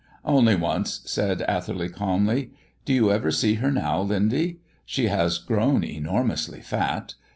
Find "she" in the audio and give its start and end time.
4.83-5.09